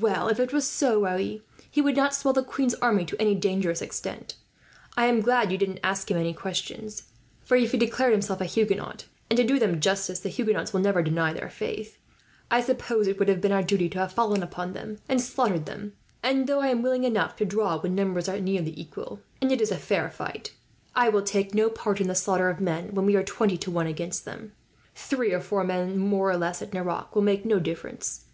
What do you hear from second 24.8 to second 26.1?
Three or four men,